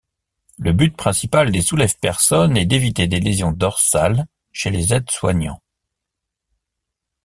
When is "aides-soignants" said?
4.95-5.61